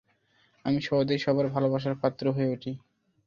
[0.65, 2.71] আমি সহজেই সবার ভালোবাসার পাত্র হয়ে উঠি।